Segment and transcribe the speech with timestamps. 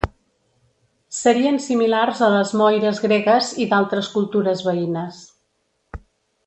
[1.17, 5.21] Serien similars a les moires gregues i d'altres cultures veïnes.